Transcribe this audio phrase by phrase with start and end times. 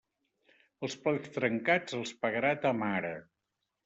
[0.87, 3.13] Els plats trencats els pagarà ta mare.